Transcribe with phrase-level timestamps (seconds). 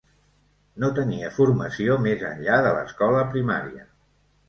[0.83, 3.91] No tenia formació més enllà de l'escola primària.